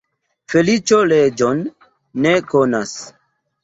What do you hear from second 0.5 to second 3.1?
Feliĉo leĝon ne konas.